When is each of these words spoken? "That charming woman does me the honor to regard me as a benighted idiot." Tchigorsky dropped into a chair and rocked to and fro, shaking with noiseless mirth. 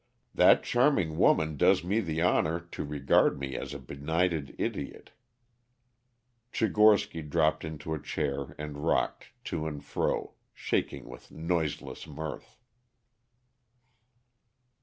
"That 0.33 0.63
charming 0.63 1.15
woman 1.15 1.57
does 1.57 1.83
me 1.83 1.99
the 1.99 2.23
honor 2.23 2.59
to 2.59 2.83
regard 2.83 3.39
me 3.39 3.55
as 3.55 3.71
a 3.71 3.77
benighted 3.77 4.55
idiot." 4.57 5.11
Tchigorsky 6.51 7.21
dropped 7.29 7.63
into 7.63 7.93
a 7.93 8.01
chair 8.01 8.55
and 8.57 8.79
rocked 8.79 9.29
to 9.43 9.67
and 9.67 9.85
fro, 9.85 10.33
shaking 10.55 11.07
with 11.07 11.29
noiseless 11.29 12.07
mirth. 12.07 12.57